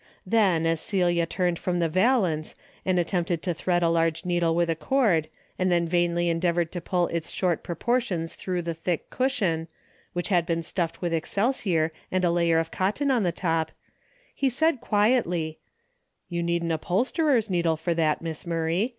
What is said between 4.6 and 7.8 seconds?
a cord and then vainly endeavored to pull its short